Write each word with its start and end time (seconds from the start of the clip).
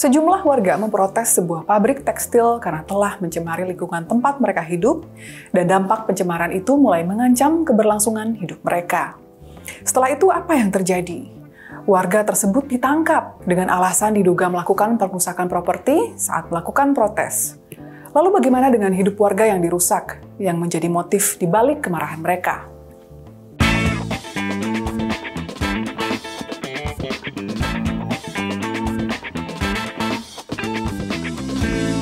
Sejumlah 0.00 0.48
warga 0.48 0.80
memprotes 0.80 1.36
sebuah 1.36 1.68
pabrik 1.68 2.08
tekstil 2.08 2.56
karena 2.56 2.80
telah 2.88 3.20
mencemari 3.20 3.68
lingkungan 3.68 4.08
tempat 4.08 4.40
mereka 4.40 4.64
hidup, 4.64 5.04
dan 5.52 5.68
dampak 5.68 6.08
pencemaran 6.08 6.56
itu 6.56 6.72
mulai 6.72 7.04
mengancam 7.04 7.68
keberlangsungan 7.68 8.32
hidup 8.40 8.64
mereka. 8.64 9.20
Setelah 9.84 10.16
itu, 10.16 10.32
apa 10.32 10.56
yang 10.56 10.72
terjadi? 10.72 11.28
Warga 11.84 12.24
tersebut 12.24 12.64
ditangkap 12.72 13.44
dengan 13.44 13.68
alasan 13.68 14.16
diduga 14.16 14.48
melakukan 14.48 14.96
perusakan 14.96 15.52
properti 15.52 16.16
saat 16.16 16.48
melakukan 16.48 16.96
protes. 16.96 17.60
Lalu, 18.16 18.40
bagaimana 18.40 18.72
dengan 18.72 18.96
hidup 18.96 19.20
warga 19.20 19.52
yang 19.52 19.60
dirusak, 19.60 20.16
yang 20.40 20.56
menjadi 20.56 20.88
motif 20.88 21.36
di 21.36 21.44
balik 21.44 21.84
kemarahan 21.84 22.24
mereka? 22.24 22.69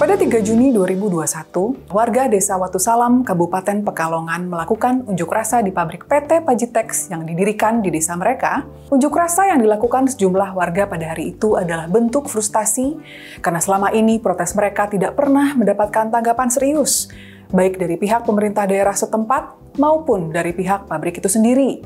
Pada 0.09 0.25
3 0.25 0.41
Juni 0.41 0.73
2021, 0.73 1.93
warga 1.93 2.33
Desa 2.33 2.57
Watu 2.57 2.81
Salam, 2.81 3.21
Kabupaten 3.21 3.85
Pekalongan 3.85 4.49
melakukan 4.49 5.05
unjuk 5.05 5.29
rasa 5.29 5.61
di 5.61 5.69
pabrik 5.69 6.09
PT 6.09 6.49
Pajitex 6.49 7.13
yang 7.13 7.29
didirikan 7.29 7.85
di 7.85 7.93
desa 7.93 8.17
mereka. 8.17 8.65
Unjuk 8.89 9.13
rasa 9.13 9.53
yang 9.53 9.61
dilakukan 9.61 10.09
sejumlah 10.09 10.57
warga 10.57 10.89
pada 10.89 11.13
hari 11.13 11.37
itu 11.37 11.61
adalah 11.61 11.93
bentuk 11.93 12.25
frustasi 12.25 12.97
karena 13.45 13.61
selama 13.61 13.93
ini 13.93 14.17
protes 14.17 14.57
mereka 14.57 14.89
tidak 14.89 15.13
pernah 15.13 15.53
mendapatkan 15.53 16.09
tanggapan 16.09 16.49
serius, 16.49 17.13
baik 17.53 17.77
dari 17.77 18.01
pihak 18.01 18.25
pemerintah 18.25 18.65
daerah 18.65 18.97
setempat 18.97 19.77
maupun 19.77 20.33
dari 20.33 20.57
pihak 20.57 20.89
pabrik 20.89 21.21
itu 21.21 21.29
sendiri. 21.29 21.85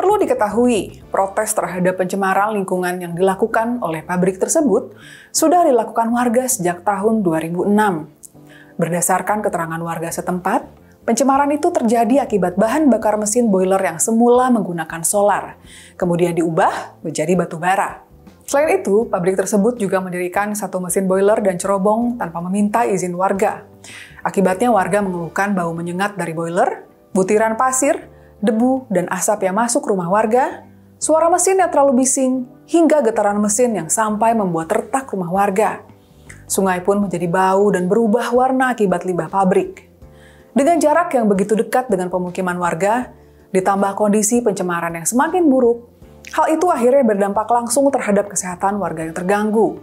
Perlu 0.00 0.16
diketahui, 0.16 1.04
protes 1.12 1.52
terhadap 1.52 2.00
pencemaran 2.00 2.56
lingkungan 2.56 3.04
yang 3.04 3.12
dilakukan 3.12 3.84
oleh 3.84 4.00
pabrik 4.00 4.40
tersebut 4.40 4.96
sudah 5.28 5.68
dilakukan 5.68 6.08
warga 6.08 6.48
sejak 6.48 6.80
tahun 6.88 7.20
2006. 7.20 7.68
Berdasarkan 8.80 9.44
keterangan 9.44 9.76
warga 9.76 10.08
setempat, 10.08 10.64
pencemaran 11.04 11.52
itu 11.52 11.68
terjadi 11.68 12.24
akibat 12.24 12.56
bahan 12.56 12.88
bakar 12.88 13.20
mesin 13.20 13.52
boiler 13.52 13.76
yang 13.76 14.00
semula 14.00 14.48
menggunakan 14.48 15.04
solar, 15.04 15.60
kemudian 16.00 16.32
diubah 16.32 17.04
menjadi 17.04 17.36
batu 17.36 17.60
bara. 17.60 18.00
Selain 18.48 18.80
itu, 18.80 19.04
pabrik 19.04 19.36
tersebut 19.36 19.76
juga 19.76 20.00
mendirikan 20.00 20.56
satu 20.56 20.80
mesin 20.80 21.04
boiler 21.04 21.44
dan 21.44 21.60
cerobong 21.60 22.16
tanpa 22.16 22.40
meminta 22.40 22.88
izin 22.88 23.12
warga. 23.20 23.68
Akibatnya 24.24 24.72
warga 24.72 25.04
mengeluhkan 25.04 25.52
bau 25.52 25.76
menyengat 25.76 26.16
dari 26.16 26.32
boiler, 26.32 26.88
butiran 27.12 27.60
pasir, 27.60 28.09
debu, 28.40 28.88
dan 28.92 29.08
asap 29.12 29.48
yang 29.48 29.56
masuk 29.56 29.84
rumah 29.84 30.08
warga, 30.08 30.64
suara 31.00 31.28
mesin 31.32 31.60
yang 31.60 31.72
terlalu 31.72 32.04
bising, 32.04 32.44
hingga 32.68 33.00
getaran 33.04 33.40
mesin 33.40 33.72
yang 33.72 33.88
sampai 33.88 34.36
membuat 34.36 34.72
retak 34.72 35.08
rumah 35.12 35.32
warga. 35.32 35.84
Sungai 36.50 36.82
pun 36.82 36.98
menjadi 36.98 37.30
bau 37.30 37.70
dan 37.70 37.86
berubah 37.86 38.34
warna 38.34 38.74
akibat 38.74 39.06
limbah 39.06 39.30
pabrik. 39.30 39.86
Dengan 40.50 40.82
jarak 40.82 41.14
yang 41.14 41.30
begitu 41.30 41.54
dekat 41.54 41.86
dengan 41.86 42.10
pemukiman 42.10 42.58
warga, 42.58 43.14
ditambah 43.54 43.94
kondisi 43.94 44.42
pencemaran 44.42 44.98
yang 44.98 45.06
semakin 45.06 45.46
buruk, 45.46 45.86
hal 46.34 46.50
itu 46.50 46.66
akhirnya 46.66 47.06
berdampak 47.06 47.46
langsung 47.46 47.86
terhadap 47.94 48.26
kesehatan 48.26 48.82
warga 48.82 49.06
yang 49.06 49.14
terganggu. 49.14 49.78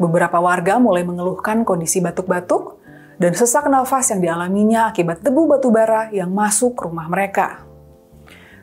Beberapa 0.00 0.40
warga 0.40 0.80
mulai 0.80 1.04
mengeluhkan 1.04 1.68
kondisi 1.68 2.00
batuk-batuk 2.00 2.80
dan 3.20 3.36
sesak 3.36 3.68
nafas 3.68 4.08
yang 4.08 4.24
dialaminya 4.24 4.88
akibat 4.88 5.20
debu 5.20 5.44
batu 5.44 5.68
bara 5.68 6.08
yang 6.08 6.32
masuk 6.32 6.80
rumah 6.80 7.04
mereka. 7.12 7.69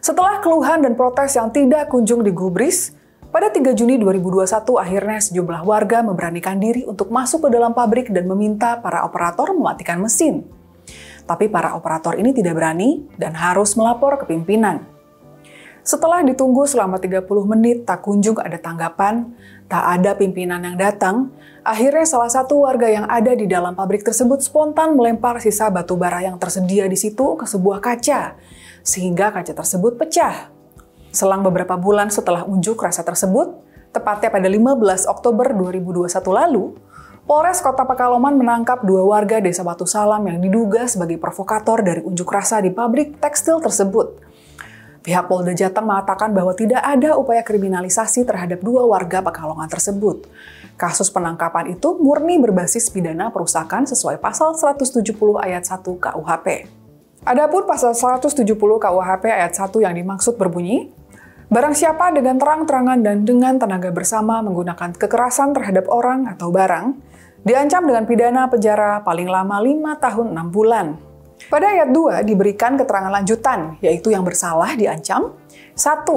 Setelah 0.07 0.39
keluhan 0.39 0.87
dan 0.87 0.95
protes 0.95 1.35
yang 1.35 1.51
tidak 1.51 1.91
kunjung 1.91 2.23
digubris, 2.23 2.95
pada 3.27 3.51
3 3.51 3.75
Juni 3.75 3.99
2021 3.99 4.79
akhirnya 4.79 5.19
sejumlah 5.19 5.67
warga 5.67 5.99
memberanikan 5.99 6.55
diri 6.63 6.87
untuk 6.87 7.11
masuk 7.11 7.43
ke 7.43 7.49
dalam 7.51 7.75
pabrik 7.75 8.07
dan 8.15 8.23
meminta 8.23 8.79
para 8.79 9.03
operator 9.03 9.51
mematikan 9.51 9.99
mesin. 9.99 10.47
Tapi 11.27 11.51
para 11.51 11.75
operator 11.75 12.15
ini 12.15 12.31
tidak 12.31 12.55
berani 12.55 13.03
dan 13.19 13.35
harus 13.35 13.75
melapor 13.75 14.15
ke 14.23 14.31
pimpinan. 14.31 14.87
Setelah 15.87 16.19
ditunggu 16.19 16.67
selama 16.67 16.99
30 16.99 17.23
menit 17.47 17.87
tak 17.87 18.03
kunjung 18.03 18.35
ada 18.43 18.59
tanggapan, 18.59 19.31
tak 19.71 19.87
ada 19.87 20.19
pimpinan 20.19 20.59
yang 20.59 20.75
datang, 20.75 21.31
akhirnya 21.63 22.03
salah 22.03 22.27
satu 22.27 22.67
warga 22.67 22.91
yang 22.91 23.07
ada 23.07 23.31
di 23.31 23.47
dalam 23.47 23.71
pabrik 23.71 24.03
tersebut 24.03 24.43
spontan 24.43 24.99
melempar 24.99 25.39
sisa 25.39 25.71
batu 25.71 25.95
bara 25.95 26.19
yang 26.27 26.35
tersedia 26.35 26.91
di 26.91 26.99
situ 26.99 27.39
ke 27.39 27.47
sebuah 27.47 27.79
kaca 27.79 28.35
sehingga 28.83 29.31
kaca 29.31 29.55
tersebut 29.55 29.95
pecah. 29.95 30.51
Selang 31.15 31.39
beberapa 31.47 31.79
bulan 31.79 32.11
setelah 32.11 32.43
unjuk 32.43 32.83
rasa 32.83 33.07
tersebut, 33.07 33.55
tepatnya 33.95 34.27
pada 34.27 34.51
15 34.51 35.07
Oktober 35.07 35.55
2021 35.55 36.03
lalu, 36.35 36.75
Polres 37.23 37.63
Kota 37.63 37.87
Pekalongan 37.87 38.35
menangkap 38.35 38.83
dua 38.83 39.07
warga 39.07 39.39
Desa 39.39 39.63
Batu 39.63 39.87
Salam 39.87 40.19
yang 40.27 40.43
diduga 40.43 40.83
sebagai 40.83 41.15
provokator 41.15 41.79
dari 41.79 42.03
unjuk 42.03 42.27
rasa 42.27 42.59
di 42.59 42.75
pabrik 42.75 43.23
tekstil 43.23 43.63
tersebut. 43.63 44.26
Pihak 45.07 45.31
Polda 45.31 45.55
Jateng 45.55 45.87
mengatakan 45.87 46.35
bahwa 46.35 46.51
tidak 46.51 46.83
ada 46.83 47.15
upaya 47.15 47.39
kriminalisasi 47.39 48.27
terhadap 48.27 48.59
dua 48.59 48.83
warga 48.83 49.23
Pekalongan 49.23 49.71
tersebut. 49.71 50.27
Kasus 50.75 51.07
penangkapan 51.07 51.71
itu 51.79 51.95
murni 51.95 52.35
berbasis 52.43 52.91
pidana 52.91 53.31
perusakan 53.31 53.87
sesuai 53.87 54.19
pasal 54.19 54.51
170 54.59 54.99
ayat 55.39 55.63
1 55.63 55.79
KUHP. 55.79 56.67
Adapun 57.23 57.63
pasal 57.63 57.95
170 57.95 58.35
KUHP 58.59 59.25
ayat 59.31 59.55
1 59.55 59.79
yang 59.79 59.95
dimaksud 59.95 60.35
berbunyi, 60.35 60.91
Barang 61.47 61.71
siapa 61.71 62.11
dengan 62.11 62.35
terang-terangan 62.35 62.99
dan 62.99 63.23
dengan 63.23 63.55
tenaga 63.55 63.87
bersama 63.95 64.43
menggunakan 64.43 64.91
kekerasan 64.91 65.55
terhadap 65.55 65.87
orang 65.87 66.27
atau 66.27 66.51
barang, 66.51 66.99
diancam 67.47 67.87
dengan 67.87 68.03
pidana 68.03 68.51
penjara 68.51 68.99
paling 68.99 69.31
lama 69.31 69.55
5 69.55 70.03
tahun 70.03 70.27
6 70.35 70.51
bulan. 70.51 71.06
Pada 71.45 71.69
ayat 71.69 71.93
2 71.93 72.25
diberikan 72.25 72.73
keterangan 72.73 73.13
lanjutan, 73.13 73.77
yaitu 73.85 74.09
yang 74.09 74.25
bersalah 74.25 74.73
diancam 74.73 75.37
1 75.77 76.09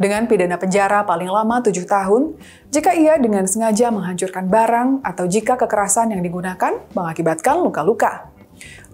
dengan 0.00 0.26
pidana 0.26 0.56
penjara 0.56 1.04
paling 1.04 1.28
lama 1.28 1.60
7 1.60 1.70
tahun 1.84 2.34
jika 2.72 2.96
ia 2.96 3.14
dengan 3.20 3.44
sengaja 3.46 3.92
menghancurkan 3.94 4.48
barang 4.50 4.88
atau 5.04 5.28
jika 5.28 5.54
kekerasan 5.54 6.16
yang 6.16 6.24
digunakan 6.24 6.80
mengakibatkan 6.96 7.60
luka-luka. 7.60 8.32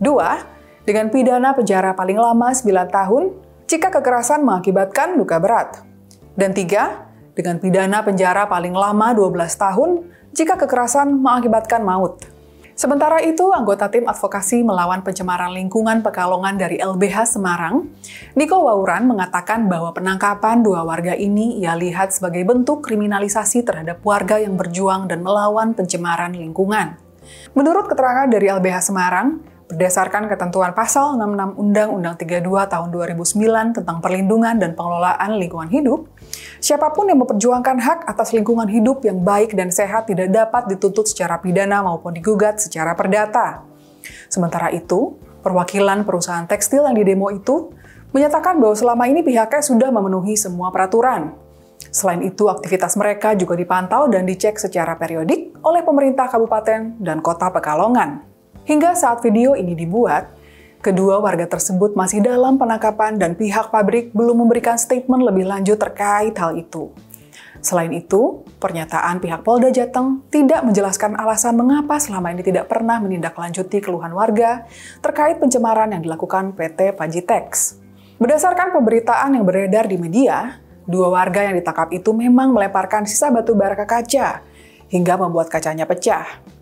2 0.02 0.84
dengan 0.84 1.06
pidana 1.08 1.54
penjara 1.54 1.94
paling 1.94 2.18
lama 2.18 2.50
9 2.50 2.66
tahun 2.90 3.22
jika 3.70 3.88
kekerasan 3.94 4.42
mengakibatkan 4.42 5.14
luka 5.14 5.38
berat. 5.38 5.86
Dan 6.34 6.50
tiga, 6.50 7.06
dengan 7.32 7.62
pidana 7.62 8.02
penjara 8.02 8.44
paling 8.50 8.74
lama 8.74 9.14
12 9.14 9.32
tahun 9.54 9.90
jika 10.34 10.58
kekerasan 10.60 11.14
mengakibatkan 11.22 11.80
maut. 11.80 12.39
Sementara 12.80 13.20
itu, 13.20 13.44
anggota 13.52 13.92
tim 13.92 14.08
advokasi 14.08 14.64
melawan 14.64 15.04
pencemaran 15.04 15.52
lingkungan 15.52 16.00
Pekalongan 16.00 16.56
dari 16.56 16.80
LBH 16.80 17.36
Semarang, 17.36 17.92
Niko 18.32 18.56
Wauran 18.56 19.04
mengatakan 19.04 19.68
bahwa 19.68 19.92
penangkapan 19.92 20.64
dua 20.64 20.80
warga 20.80 21.12
ini 21.12 21.60
ia 21.60 21.76
lihat 21.76 22.08
sebagai 22.08 22.40
bentuk 22.48 22.80
kriminalisasi 22.80 23.68
terhadap 23.68 24.00
warga 24.00 24.40
yang 24.40 24.56
berjuang 24.56 25.12
dan 25.12 25.20
melawan 25.20 25.76
pencemaran 25.76 26.32
lingkungan. 26.32 26.96
Menurut 27.52 27.84
keterangan 27.84 28.32
dari 28.32 28.48
LBH 28.48 28.88
Semarang, 28.88 29.44
Berdasarkan 29.70 30.26
ketentuan 30.26 30.74
pasal 30.74 31.14
66 31.14 31.54
Undang-Undang 31.54 32.18
32 32.18 32.42
tahun 32.42 32.88
2009 32.90 33.78
tentang 33.78 34.02
perlindungan 34.02 34.58
dan 34.58 34.74
pengelolaan 34.74 35.38
lingkungan 35.38 35.70
hidup, 35.70 36.10
siapa 36.58 36.90
pun 36.90 37.06
yang 37.06 37.22
memperjuangkan 37.22 37.78
hak 37.78 37.98
atas 38.10 38.34
lingkungan 38.34 38.66
hidup 38.66 39.06
yang 39.06 39.22
baik 39.22 39.54
dan 39.54 39.70
sehat 39.70 40.10
tidak 40.10 40.26
dapat 40.34 40.74
dituntut 40.74 41.06
secara 41.06 41.38
pidana 41.38 41.86
maupun 41.86 42.10
digugat 42.10 42.58
secara 42.58 42.98
perdata. 42.98 43.62
Sementara 44.26 44.74
itu, 44.74 45.14
perwakilan 45.46 46.02
perusahaan 46.02 46.50
tekstil 46.50 46.90
yang 46.90 46.98
didemo 46.98 47.30
itu 47.30 47.70
menyatakan 48.10 48.58
bahwa 48.58 48.74
selama 48.74 49.06
ini 49.06 49.22
pihaknya 49.22 49.62
sudah 49.62 49.94
memenuhi 49.94 50.34
semua 50.34 50.74
peraturan. 50.74 51.30
Selain 51.94 52.26
itu, 52.26 52.50
aktivitas 52.50 52.98
mereka 52.98 53.38
juga 53.38 53.54
dipantau 53.54 54.10
dan 54.10 54.26
dicek 54.26 54.58
secara 54.58 54.98
periodik 54.98 55.54
oleh 55.62 55.86
pemerintah 55.86 56.26
kabupaten 56.26 56.98
dan 56.98 57.22
kota 57.22 57.54
Pekalongan. 57.54 58.29
Hingga 58.68 58.92
saat 58.92 59.24
video 59.24 59.56
ini 59.56 59.72
dibuat, 59.72 60.36
kedua 60.84 61.16
warga 61.16 61.48
tersebut 61.48 61.96
masih 61.96 62.20
dalam 62.20 62.60
penangkapan 62.60 63.16
dan 63.16 63.32
pihak 63.32 63.72
pabrik 63.72 64.12
belum 64.12 64.44
memberikan 64.44 64.76
statement 64.76 65.24
lebih 65.24 65.48
lanjut 65.48 65.80
terkait 65.80 66.36
hal 66.36 66.52
itu. 66.52 66.92
Selain 67.60 67.92
itu, 67.92 68.44
pernyataan 68.60 69.20
pihak 69.20 69.44
Polda 69.44 69.68
Jateng 69.68 70.24
tidak 70.32 70.64
menjelaskan 70.64 71.12
alasan 71.16 71.56
mengapa 71.56 72.00
selama 72.00 72.32
ini 72.32 72.40
tidak 72.40 72.72
pernah 72.72 72.96
menindaklanjuti 73.00 73.84
keluhan 73.84 74.12
warga 74.16 74.64
terkait 75.04 75.36
pencemaran 75.36 75.92
yang 75.92 76.00
dilakukan 76.04 76.56
PT 76.56 76.96
Pajitex. 76.96 77.76
Berdasarkan 78.20 78.76
pemberitaan 78.76 79.36
yang 79.36 79.44
beredar 79.44 79.88
di 79.88 79.96
media, 79.96 80.60
dua 80.84 81.08
warga 81.08 81.48
yang 81.48 81.56
ditangkap 81.56 81.92
itu 81.92 82.12
memang 82.12 82.52
melemparkan 82.52 83.08
sisa 83.08 83.32
batu 83.32 83.56
bara 83.56 83.76
ke 83.76 83.88
kaca 83.88 84.44
hingga 84.92 85.14
membuat 85.16 85.48
kacanya 85.48 85.84
pecah. 85.84 86.59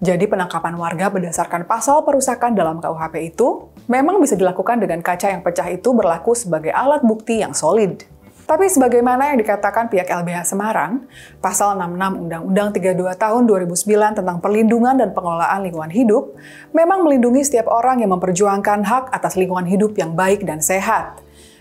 Jadi 0.00 0.24
penangkapan 0.24 0.80
warga 0.80 1.12
berdasarkan 1.12 1.68
pasal 1.68 2.00
perusakan 2.08 2.56
dalam 2.56 2.80
KUHP 2.80 3.36
itu 3.36 3.68
memang 3.84 4.16
bisa 4.16 4.32
dilakukan 4.32 4.80
dengan 4.80 5.04
kaca 5.04 5.28
yang 5.28 5.44
pecah 5.44 5.68
itu 5.68 5.92
berlaku 5.92 6.32
sebagai 6.32 6.72
alat 6.72 7.04
bukti 7.04 7.44
yang 7.44 7.52
solid. 7.52 8.08
Tapi 8.48 8.64
sebagaimana 8.66 9.30
yang 9.30 9.38
dikatakan 9.44 9.92
pihak 9.92 10.08
LBH 10.08 10.56
Semarang, 10.56 11.04
pasal 11.44 11.76
66 11.76 12.16
Undang-Undang 12.16 12.68
32 12.96 13.12
tahun 13.14 13.42
2009 13.44 14.18
tentang 14.24 14.40
perlindungan 14.40 14.96
dan 14.96 15.12
pengelolaan 15.12 15.68
lingkungan 15.68 15.92
hidup, 15.92 16.32
memang 16.72 17.04
melindungi 17.04 17.44
setiap 17.44 17.68
orang 17.68 18.00
yang 18.00 18.10
memperjuangkan 18.16 18.82
hak 18.88 19.04
atas 19.12 19.36
lingkungan 19.36 19.68
hidup 19.68 19.94
yang 20.00 20.16
baik 20.16 20.48
dan 20.48 20.64
sehat. 20.64 21.20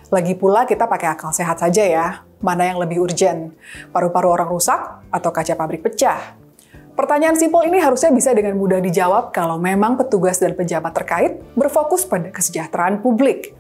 Lagi 0.10 0.34
pula 0.34 0.64
kita 0.64 0.88
pakai 0.88 1.12
akal 1.12 1.36
sehat 1.36 1.60
saja 1.60 1.84
ya, 1.84 2.24
mana 2.40 2.66
yang 2.72 2.80
lebih 2.80 3.04
urgent, 3.04 3.52
paru-paru 3.92 4.32
orang 4.32 4.48
rusak 4.48 4.80
atau 5.12 5.30
kaca 5.30 5.54
pabrik 5.60 5.84
pecah. 5.84 6.39
Pertanyaan 7.00 7.40
simpel 7.40 7.64
ini 7.64 7.80
harusnya 7.80 8.12
bisa 8.12 8.36
dengan 8.36 8.60
mudah 8.60 8.84
dijawab 8.84 9.32
kalau 9.32 9.56
memang 9.56 9.96
petugas 9.96 10.36
dan 10.36 10.52
pejabat 10.52 10.92
terkait 10.92 11.40
berfokus 11.56 12.04
pada 12.04 12.28
kesejahteraan 12.28 13.00
publik. 13.00 13.56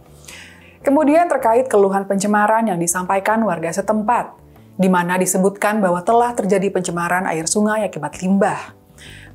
Kemudian 0.83 1.23
terkait 1.31 1.71
keluhan 1.71 2.03
pencemaran 2.03 2.67
yang 2.67 2.75
disampaikan 2.75 3.39
warga 3.47 3.71
setempat, 3.71 4.35
di 4.75 4.91
mana 4.91 5.15
disebutkan 5.15 5.79
bahwa 5.79 6.03
telah 6.03 6.35
terjadi 6.35 6.67
pencemaran 6.67 7.23
air 7.31 7.47
sungai 7.47 7.87
akibat 7.87 8.19
limbah. 8.19 8.75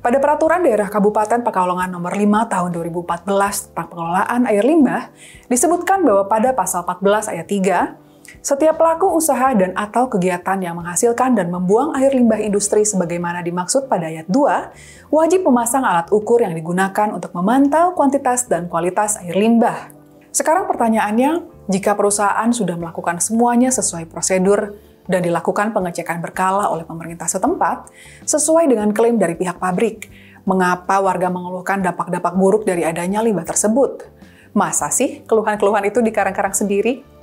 Pada 0.05 0.21
peraturan 0.21 0.61
daerah 0.61 0.85
Kabupaten 0.85 1.41
Pekalongan 1.41 1.89
nomor 1.89 2.13
5 2.13 2.45
tahun 2.45 2.69
2014 2.77 3.73
tentang 3.73 3.89
pengelolaan 3.89 4.41
air 4.45 4.61
limbah, 4.61 5.09
disebutkan 5.49 6.05
bahwa 6.05 6.29
pada 6.29 6.53
pasal 6.53 6.85
14 6.85 7.33
ayat 7.33 7.49
3, 7.49 8.04
setiap 8.45 8.77
pelaku 8.77 9.09
usaha 9.13 9.53
dan 9.57 9.73
atau 9.73 10.05
kegiatan 10.05 10.57
yang 10.61 10.77
menghasilkan 10.77 11.33
dan 11.33 11.49
membuang 11.49 11.97
air 11.97 12.13
limbah 12.13 12.37
industri 12.41 12.85
sebagaimana 12.85 13.41
dimaksud 13.41 13.89
pada 13.89 14.09
ayat 14.09 14.29
2, 14.29 15.09
wajib 15.09 15.45
memasang 15.45 15.81
alat 15.81 16.09
ukur 16.13 16.41
yang 16.41 16.53
digunakan 16.53 17.09
untuk 17.13 17.33
memantau 17.33 17.97
kuantitas 17.97 18.45
dan 18.45 18.69
kualitas 18.69 19.17
air 19.21 19.33
limbah. 19.33 19.89
Sekarang 20.35 20.67
pertanyaannya, 20.67 21.47
jika 21.71 21.97
perusahaan 21.97 22.49
sudah 22.51 22.77
melakukan 22.77 23.17
semuanya 23.17 23.73
sesuai 23.73 24.05
prosedur 24.11 24.77
dan 25.09 25.25
dilakukan 25.25 25.73
pengecekan 25.73 26.21
berkala 26.21 26.69
oleh 26.69 26.85
pemerintah 26.85 27.25
setempat, 27.25 27.89
sesuai 28.25 28.69
dengan 28.69 28.93
klaim 28.93 29.17
dari 29.17 29.33
pihak 29.33 29.57
pabrik, 29.57 30.11
mengapa 30.45 31.01
warga 31.01 31.33
mengeluhkan 31.33 31.81
dampak-dampak 31.81 32.33
buruk 32.37 32.63
dari 32.67 32.85
adanya 32.85 33.25
limbah 33.25 33.45
tersebut? 33.47 34.05
Masa 34.53 34.93
sih 34.93 35.25
keluhan-keluhan 35.25 35.87
itu 35.89 35.99
dikarang-karang 36.05 36.53
sendiri? 36.53 37.14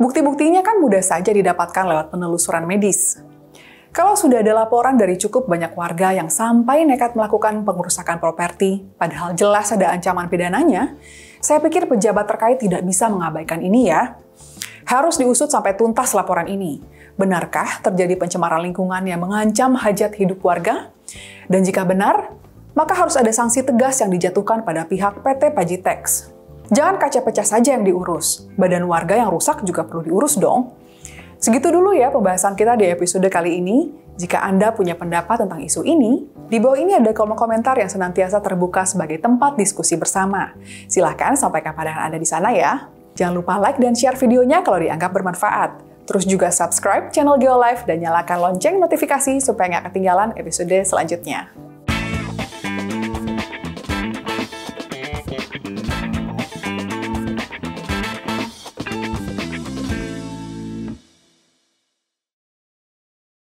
Bukti-buktinya 0.00 0.64
kan 0.64 0.80
mudah 0.80 1.04
saja 1.04 1.28
didapatkan 1.30 1.84
lewat 1.84 2.06
penelusuran 2.12 2.64
medis. 2.64 3.20
Kalau 3.90 4.14
sudah 4.14 4.38
ada 4.38 4.54
laporan 4.54 4.94
dari 4.94 5.18
cukup 5.18 5.50
banyak 5.50 5.74
warga 5.74 6.14
yang 6.14 6.30
sampai 6.30 6.86
nekat 6.86 7.18
melakukan 7.18 7.66
pengerusakan 7.66 8.22
properti, 8.22 8.86
padahal 8.94 9.34
jelas 9.34 9.74
ada 9.74 9.90
ancaman 9.90 10.30
pidananya, 10.30 10.94
saya 11.42 11.58
pikir 11.58 11.90
pejabat 11.90 12.22
terkait 12.30 12.62
tidak 12.62 12.86
bisa 12.86 13.10
mengabaikan 13.10 13.58
ini 13.58 13.90
ya. 13.90 14.14
Harus 14.86 15.18
diusut 15.18 15.50
sampai 15.50 15.74
tuntas 15.74 16.14
laporan 16.14 16.46
ini. 16.46 16.78
Benarkah 17.18 17.82
terjadi 17.82 18.14
pencemaran 18.14 18.62
lingkungan 18.62 19.02
yang 19.02 19.20
mengancam 19.26 19.74
hajat 19.74 20.14
hidup 20.14 20.38
warga? 20.38 20.94
Dan 21.50 21.66
jika 21.66 21.82
benar, 21.82 22.30
maka 22.78 22.94
harus 22.94 23.18
ada 23.18 23.34
sanksi 23.34 23.66
tegas 23.66 23.98
yang 23.98 24.14
dijatuhkan 24.14 24.62
pada 24.62 24.86
pihak 24.86 25.18
PT 25.18 25.50
Pajitex. 25.50 26.30
Jangan 26.70 27.02
kaca 27.02 27.20
pecah 27.26 27.42
saja 27.42 27.74
yang 27.74 27.82
diurus, 27.82 28.46
badan 28.54 28.86
warga 28.86 29.18
yang 29.18 29.26
rusak 29.26 29.66
juga 29.66 29.82
perlu 29.82 30.06
diurus 30.06 30.38
dong. 30.38 30.70
Segitu 31.42 31.66
dulu 31.66 31.90
ya 31.90 32.14
pembahasan 32.14 32.54
kita 32.54 32.78
di 32.78 32.86
episode 32.86 33.26
kali 33.26 33.58
ini. 33.58 33.90
Jika 34.14 34.44
Anda 34.44 34.70
punya 34.70 34.94
pendapat 34.94 35.42
tentang 35.42 35.64
isu 35.64 35.82
ini, 35.82 36.28
di 36.46 36.60
bawah 36.60 36.78
ini 36.78 36.94
ada 36.94 37.10
kolom 37.10 37.34
komentar 37.34 37.74
yang 37.80 37.88
senantiasa 37.88 38.38
terbuka 38.38 38.86
sebagai 38.86 39.18
tempat 39.18 39.58
diskusi 39.58 39.98
bersama. 39.98 40.54
Silahkan 40.86 41.34
sampaikan 41.34 41.74
pandangan 41.74 42.12
Anda 42.12 42.20
di 42.20 42.28
sana 42.28 42.54
ya. 42.54 42.86
Jangan 43.18 43.34
lupa 43.34 43.58
like 43.58 43.80
dan 43.82 43.96
share 43.96 44.14
videonya 44.14 44.62
kalau 44.62 44.78
dianggap 44.78 45.10
bermanfaat. 45.10 45.80
Terus 46.06 46.22
juga 46.28 46.54
subscribe 46.54 47.10
channel 47.10 47.40
GeoLife 47.40 47.82
dan 47.88 47.98
nyalakan 47.98 48.38
lonceng 48.38 48.78
notifikasi 48.78 49.42
supaya 49.42 49.74
nggak 49.74 49.90
ketinggalan 49.90 50.36
episode 50.38 50.86
selanjutnya. 50.86 51.69